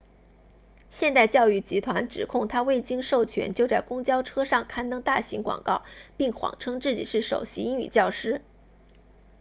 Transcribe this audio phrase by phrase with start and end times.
[0.89, 5.83] 现代教育集团指控他未经授权就在公交车上刊登大型广告
[6.17, 8.41] 并谎称自己是首席英语教师